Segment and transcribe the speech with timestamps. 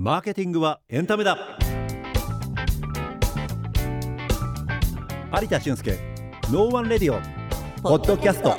[0.00, 1.58] マーケティングはエンタメだ。
[5.42, 5.98] 有田俊介
[6.52, 7.20] ノーワンレディオ
[7.82, 8.56] ポッドキャスト。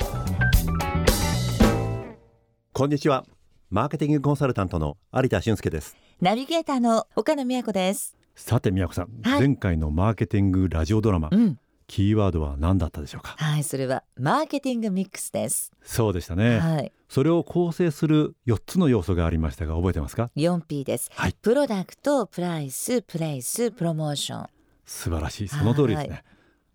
[2.74, 3.24] こんにちは。
[3.70, 5.96] マーケティングコンサルタントの有田俊介です。
[6.20, 8.14] ナビゲーターの岡野美和子です。
[8.36, 9.40] さて美和子さん、はい。
[9.40, 11.58] 前回のマーケティングラジオドラマ、うん。
[11.90, 13.34] キーワードは何だったでしょうか？
[13.36, 15.72] はい、それはマーケティングミックスです。
[15.82, 16.92] そうでしたね、はい。
[17.08, 21.10] それを構成する4つの要素がありましたが覚えてますか？4P です。
[21.12, 24.46] はいプロダクト、プライス、プレイス、プロモーション。
[24.84, 26.22] 素晴らしいその通りですね、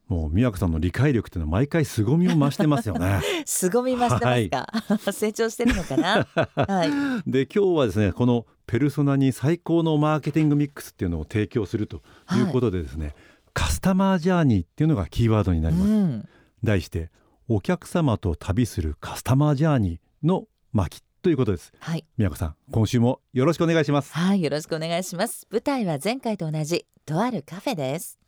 [0.09, 6.27] はもう宮子さんの理解力っていうのは毎回凄みを増してますよね 凄み増してますか、 成長してるのかな？
[6.55, 6.89] はい。
[7.25, 12.01] で今日はですねこのペルソナに最高のマーケティングミックスっていうのを提供すると
[12.35, 13.15] いうことでですね、
[13.55, 16.27] カスタマージャーニーっていうのがキーワードになうります、ん。
[16.63, 17.09] 題して
[17.47, 22.03] お客様と旅するカスタマージャーニーの巻ということですはい。
[22.17, 25.47] 宮子さん今週もよろしくお願いしますはい、よろしくお願いします。
[25.49, 28.19] 舞台は前回と同じ、とあるカフェです。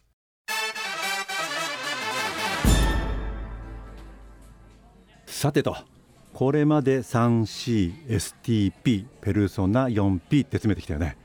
[5.25, 5.75] さてと
[6.33, 11.17] これまで 3CSTP ペルソナ 4P って詰めてきたよね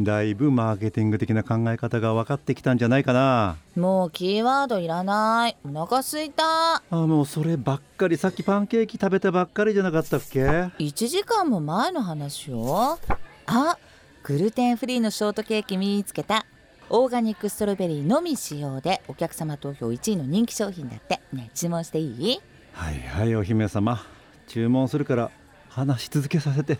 [0.00, 3.56] だいぶマーケティング的な考え方が分かってきたんじゃないかな。
[3.76, 5.56] もうキーワードいらない。
[5.64, 6.76] お腹すいた。
[6.76, 12.98] あもうそればっかりさっきパンケーキ食べたばっかりじゃなかったっけ？1時間も前の話よ。
[13.46, 13.76] あ
[14.22, 16.46] グルテンフリーのショートケーキ見つけた。
[16.88, 21.20] オーガニックストロベリーのみ使用でお客様投票1位の人気商品だって。
[21.34, 22.40] ね注文していい？
[22.72, 24.02] はいはいお姫様。
[24.46, 25.30] 注文するから
[25.68, 26.78] 話し続けさせて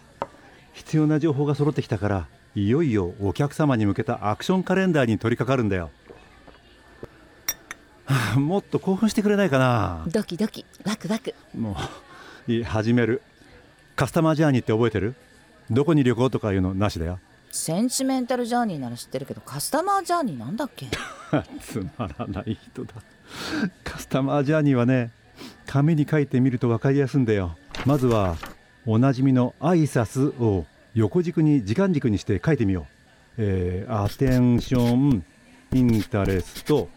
[0.72, 5.90] 必要な情報が揃ってきたからいよいよお客様に向けたアクションカレンダーに取り掛かるんだよ。
[8.04, 10.04] はあもっと興奮してくれないかな。
[10.08, 10.64] ドキドキ。
[10.84, 11.34] ワクワク。
[11.56, 11.76] も
[12.48, 13.22] ういい始める。
[13.96, 15.14] カスタマージャーニーって覚えてる？
[15.70, 17.18] どこに旅行とかいうのなしだよ。
[17.50, 20.86] センチメンタルジャーニーなら知ってるけどカスタマージャーニーなんだっけ？
[21.60, 22.94] つまらない人だ。
[23.84, 25.10] カスタマージャーニーはね
[25.66, 27.56] 紙に書いてみると分かりやすいんだよ。
[27.86, 28.36] まずは
[28.86, 32.84] おなじみの挨拶を横軸に時間軸にして書いてみよう、
[33.38, 36.88] えー Attention Interest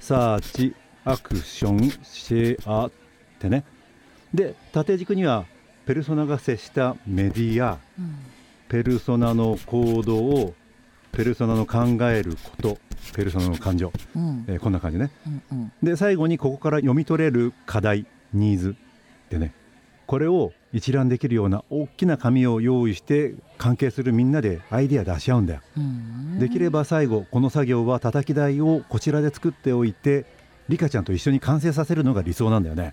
[0.00, 0.74] Search
[1.04, 2.90] Action Share っ
[3.38, 3.64] てね。
[4.32, 5.44] で縦軸には
[5.86, 7.78] ペルソナが接したメディア。
[7.98, 8.16] うん。
[8.68, 10.54] ペルソナの行動を
[11.12, 12.78] ペルソナの考えること。
[13.14, 14.44] ペルソナの感情、うん。
[14.48, 15.10] えーこんな感じね。
[15.26, 15.72] うんうん。
[15.82, 18.76] で最後にここから読み取れる課題ニーズ
[19.28, 19.52] でね。
[20.06, 25.60] これを一覧できるような大きな紙を用意して関係するみんなでアイデア出し合うんだよ。
[25.76, 26.38] うん。
[26.40, 30.26] できれば最後この作業は叩き台をこちらで作っておいて
[30.68, 32.92] リカちゃんと一緒に完成させるのが理想なんだよね。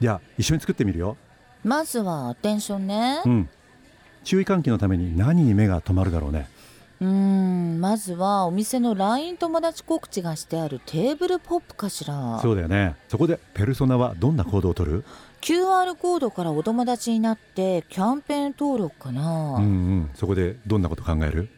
[0.00, 1.16] じゃあ一緒に作ってみるよ。
[1.64, 3.22] まずはアテンションね。
[3.24, 3.48] うん。
[4.22, 6.46] 注意喚起のために何に目が止まるだろうね。
[7.00, 7.80] うーん。
[7.80, 12.38] まずはお店の LINE 友達告知がしてあるテーブルポップかしら。
[12.42, 12.96] そうだよね。
[13.08, 15.04] そこでペルソナはどんな行動をとる？
[15.40, 20.10] QR コードからお友達になってキャンペーン登録かな、うんうん。
[20.14, 21.48] そこでどんなこと考える？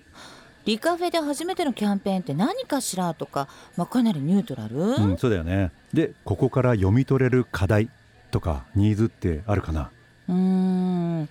[0.67, 5.73] リカフェで初めてのキャンペーンって何かしらとか、まあ、かなりニュートラル、うん、そうだよね。
[5.93, 7.89] でここから読み取れる課題
[8.31, 9.91] とかニーズってあるかな？
[10.29, 11.29] うーん。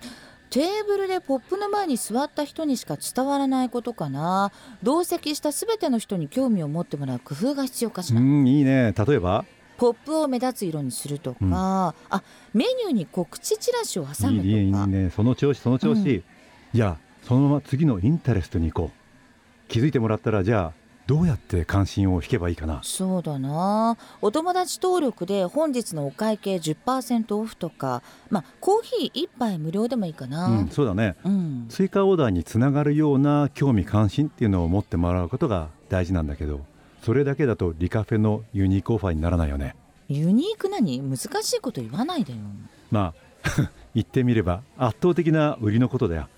[0.50, 4.50] テーブルでポップの前に座った人にしか伝わらないことかな。
[4.82, 8.92] 同席した全ての人に興味を持ってもらう工夫が必要かしら、うんいいね。
[8.92, 9.44] 例えば？
[9.80, 11.54] ポップを目立つ色にするとか、うん。
[11.54, 11.94] あ
[12.52, 14.30] メニューに告知チラシを挟むとか。
[14.32, 15.08] ねいいね。
[15.08, 16.24] その調子その調子、うん。
[16.74, 16.96] じゃあ
[17.26, 19.68] そのまま次のインタレストに行こう。
[19.68, 22.80] 気づいてもらったらじゃあどうやって関心を引けばいいかな。
[22.82, 23.96] そうだな。
[24.20, 30.48] お友達登録で本日のお会計10%オフとかまあコーヒー1杯無料でもいいかな。
[30.48, 31.16] うんそうだね。
[31.24, 31.66] うん。
[31.70, 36.68] 追加オーダーにつながるような興味関心っていうのを持ってもらうことが大事なんだけど
[37.02, 39.74] それだけだとリカフェのユニークオファーにならないよね。
[40.08, 41.00] ユニーク何？
[41.00, 42.38] 難しいこと言わないでよ。
[42.90, 46.28] まあ 言ってみれば圧倒的な売りのことだよ。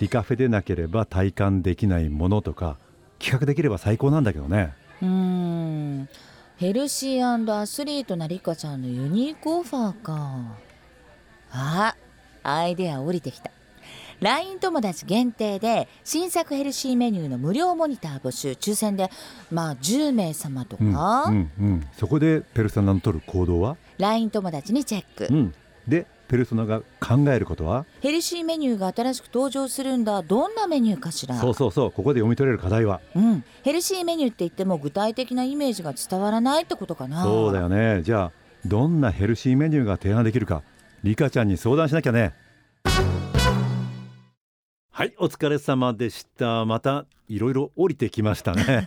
[0.00, 2.76] リカフェでなければ体感できないものとか
[3.18, 4.74] 企画できれば最高なんだけどね。
[5.02, 6.08] うーん。
[6.56, 10.58] ヘルシーアスリートなリカちゃんのユニークオファーか。
[11.52, 11.94] あ
[12.42, 13.50] アイデア降りてきた
[14.20, 19.10] LINE 友達限定で新作ヘルシーメニューの無料モニター募集抽選で
[19.50, 21.88] まあ10名様とうんか、うんうん。
[21.96, 25.54] そこでペルソナの取る行動は？LINE 友達にチェック、うん。
[25.88, 27.86] でペルソナが考えることは？
[28.00, 30.22] ヘルシーメニューが新しく登場するんだ。
[30.22, 31.36] どんなメニューかしら？
[31.40, 31.90] そうそうそう。
[31.90, 33.00] ここで読み取れる課題は？
[33.16, 37.24] うん、ヘルシーメニューって言っても具体的なイメージが伝わらないってことかな。
[37.24, 38.02] そうだよね。
[38.02, 38.32] じゃあ
[38.64, 40.62] どんなヘルシーメニューが提案できるか
[41.02, 42.34] リカちゃんに相談しなきゃね
[45.00, 46.66] はいお疲れ様でした。
[46.66, 48.86] またいろいろ降りてきましたね。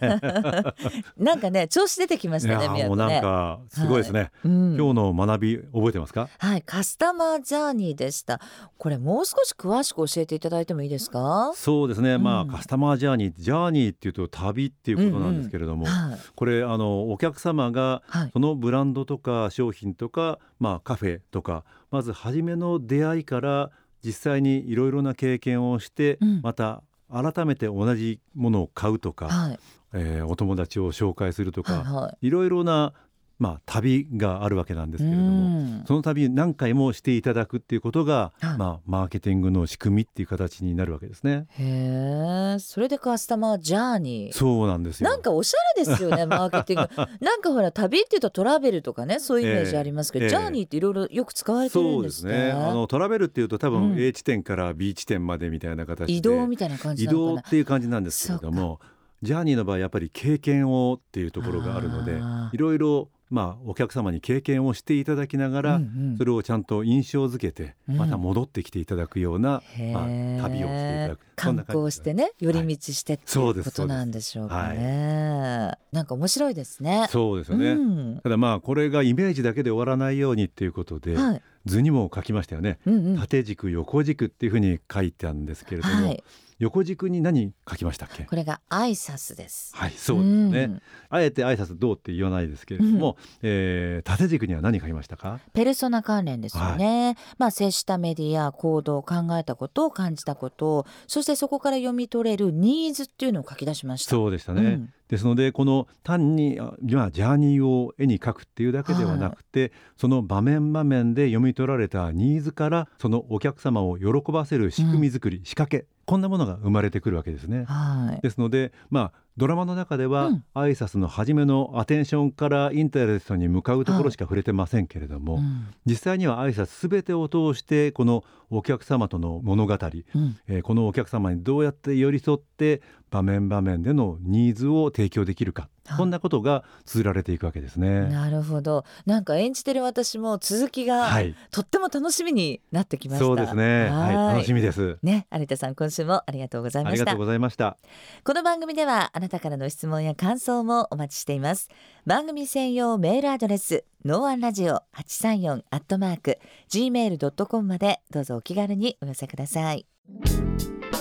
[1.17, 4.75] なんかね調子出てきましたねいやもうなんかすごいですね、うん。
[4.77, 6.29] 今日の学び覚えてますか？
[6.37, 8.39] はいカスタマージャーニーでした。
[8.77, 11.51] これもう少し詳しく教えていただいてもいいですか？
[11.55, 12.51] そうですね、まうん。
[12.51, 16.19] あカスタマージャーニージャーニーっていうと旅っていうことなんですけれども、はい。
[16.35, 18.29] これあのお客様がはい。
[18.31, 23.71] そのブランドとか商品とか、まあ、カフェとかまず初めの出会いから
[24.03, 26.41] 実際にいろいろな経験をして、うん。
[26.43, 29.59] また改めて同じものを買うとか、はい。
[29.93, 32.29] えーお友達を紹介するとか、はいはい。
[32.29, 32.93] ろいろな、
[33.39, 35.29] まあ、旅があるわけなんですけれども。
[35.29, 35.83] うん。
[35.87, 41.47] その旅何回もしていただくっていうことが、はいまあ、マーケティングの仕組みっていう形になるわけですね。
[41.49, 44.37] へえそれでカスタマージャーニー。
[44.37, 45.09] そうなんですよ。
[45.09, 47.25] なんかおしゃれですよね マーケティング。
[47.25, 50.29] なんかほら旅っていうとトラベルとかねそういうイメージありますけど、ええ。
[50.29, 52.51] ジャーニーっていろいろよく使われてるそんでねうですすね。
[52.51, 53.95] あのトラベルっていうと多うん。
[53.95, 58.79] 分 A 地点から B 地点までみたいな形で移動みたいな感じ移動っていう感じなんですけれども
[59.21, 62.21] ジャーニーの場合やっぱり経験をっていうところがあるので
[62.51, 66.17] いろいろまあお客様に経験をしていただきながら、うんうん。
[66.17, 67.97] それをちゃんと印象づけてうん。
[67.97, 77.07] また戻ってきていただくような、へまあー旅をしていただくそ観光してね寄り道してっていうそうですことなんでしょうかね、なんか面白いですね。
[77.09, 78.19] そうですよね、うん。
[78.21, 83.17] ただまあこれがイメージだけで終わらないようにっていうことで、はい図にも書きましたよね、うんうん。
[83.19, 86.23] 縦軸横軸っていうふうに書いてあるんですけれども、はい。
[86.59, 88.23] 横軸に何書きましたっけ？
[88.23, 89.75] これがアイサスです。
[89.75, 90.27] はいそうです。
[90.49, 90.81] ね、ん。
[91.09, 95.39] あえて挨拶どうって言わないですけれども、えー縦軸には何書きましたか？
[95.53, 104.11] ペルソナ関連ですよね、まあ接したメディア行動考えたことを感じたことそしてそこから読み取れるニーズっていうのを書き出しました。
[104.11, 117.65] そうでしたね、うんですのでこの単にあまあジャーニーを絵に描くっていうだけではなくて、その場面場面で読み取られたニーズからそのお客様を喜ばせる仕組み作り、仕掛けこんなものが生まれてくるわけですね。
[117.65, 118.21] はい。
[118.21, 120.43] ですのでまあドラマの中では、うん。
[120.53, 125.73] 挨拶の初めのアテンションからインタレストに向かうところしか触れてませんけれども、うん。
[125.87, 130.37] 実際には挨拶すべてを通してこのお客様との物語、うん。
[130.47, 138.07] えーこのお客様にどうやって寄り添って場面場面でのニーズを提供できるか、はいこんなことが綴られていくわけですね。
[138.07, 143.89] なるほどなんか演じてる私も続きが、はい、とっても楽しみになってきましたそうですね。
[143.89, 144.97] はい、楽しみです。
[145.03, 147.77] ね有田さん今週もありがとうございましたありがとうございました。
[148.23, 151.69] この番組ではあなたからの質問や感想もお待ちしています
[152.05, 156.39] 番組専用メールアドレスノーワンラジオ八三四アットマーク
[156.69, 159.85] gmail.com までどうぞお気軽にお寄せください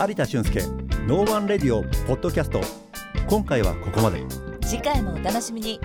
[0.08, 0.62] 有田俊介
[1.06, 2.60] ノーワンレディオポッドキャスト
[3.28, 4.51] 今回はここまで。
[4.72, 5.78] 次回もお楽しみに。